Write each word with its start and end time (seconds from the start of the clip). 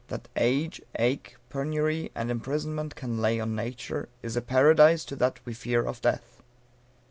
That 0.07 0.27
age, 0.35 0.81
ache, 0.95 1.35
penury 1.51 2.11
and 2.15 2.31
imprisonment 2.31 2.95
Can 2.95 3.21
lay 3.21 3.39
on 3.39 3.53
Nature, 3.53 4.09
is 4.23 4.35
a 4.35 4.41
Paradise 4.41 5.05
To 5.05 5.15
that 5.17 5.39
we 5.45 5.53
fear 5.53 5.85
of 5.85 6.01
Death." 6.01 6.41